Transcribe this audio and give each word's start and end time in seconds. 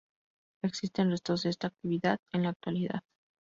Existen 0.63 1.11
restos 1.11 1.43
de 1.43 1.51
esta 1.51 1.67
actividad 1.67 2.17
en 2.33 2.41
la 2.41 2.49
actualidad. 2.49 3.01